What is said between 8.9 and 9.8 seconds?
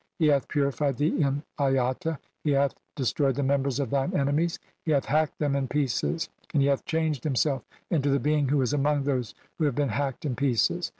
those who have